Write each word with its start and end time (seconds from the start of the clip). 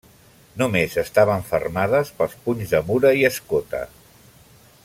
Només 0.61 0.95
estaven 1.01 1.45
fermades 1.51 2.11
pels 2.21 2.35
punys 2.47 2.75
d'amura 2.75 3.15
i 3.21 3.25
escota. 3.33 3.87